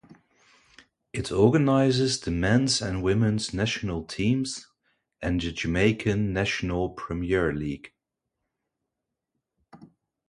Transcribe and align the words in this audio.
It 1.13 1.31
organises 1.31 2.21
the 2.21 2.31
men's 2.31 2.81
and 2.81 3.03
women's 3.03 3.53
national 3.53 4.03
teams 4.05 4.65
and 5.21 5.39
the 5.39 5.51
Jamaican 5.51 6.33
National 6.33 6.89
Premier 6.89 7.53
League. 7.53 7.93